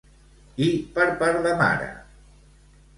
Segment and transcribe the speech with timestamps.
[0.69, 1.95] I per part de mare?